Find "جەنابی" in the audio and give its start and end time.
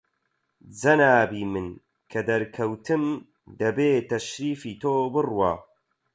0.79-1.43